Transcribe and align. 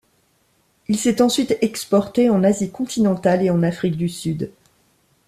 Il 0.87 0.97
s'est 0.97 1.21
ensuite 1.21 1.55
exporté 1.61 2.31
en 2.31 2.43
Asie 2.43 2.71
continentale 2.71 3.43
et 3.43 3.51
en 3.51 3.61
Afrique 3.61 3.97
du 3.97 4.09
Sud. 4.09 4.51